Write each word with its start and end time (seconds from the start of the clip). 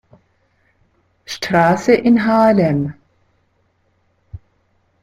Straße 1.25 1.93
in 1.93 2.25
Harlem. 2.25 2.95